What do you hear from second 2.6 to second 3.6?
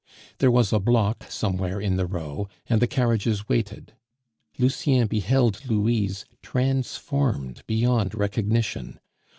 and the carriages